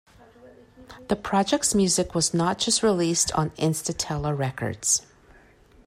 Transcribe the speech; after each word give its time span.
The 1.09 1.15
project's 1.15 1.75
music 1.75 2.15
was 2.15 2.33
not 2.33 2.57
just 2.57 2.81
released 2.81 3.31
on 3.33 3.51
Intastella 3.51 4.35
Records. 4.35 5.05